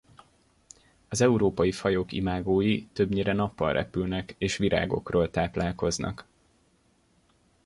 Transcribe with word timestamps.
Az 1.09 1.21
európai 1.21 1.71
fajok 1.71 2.11
imágói 2.11 2.87
többnyire 2.87 3.33
nappal 3.33 3.73
repülnek 3.73 4.35
és 4.37 4.57
virágokról 4.57 5.29
táplálkoznak. 5.29 6.27